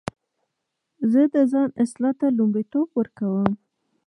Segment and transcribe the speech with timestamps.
[1.11, 3.51] زه د ځان اصلاح ته لومړیتوب ورکوم.